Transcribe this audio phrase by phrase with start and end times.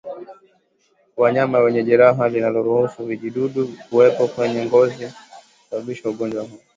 [1.17, 5.05] Wanyama wenye jeraha linaloruhusu vijidudu kuwepo kwenye ngozi
[5.59, 6.59] husababisha ugonjwa huu